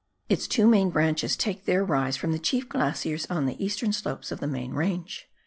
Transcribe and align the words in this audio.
Its 0.29 0.47
two 0.47 0.65
main 0.65 0.89
branches 0.89 1.37
take 1.37 1.65
their 1.65 1.85
rise 1.85 2.17
from 2.17 2.31
the 2.31 2.39
chief 2.39 2.67
glaciers 2.67 3.27
on 3.29 3.45
the 3.45 3.63
eastern 3.63 3.93
slopes 3.93 4.31
of 4.31 4.39
the 4.39 4.47
main 4.47 4.71
range. 4.73 5.29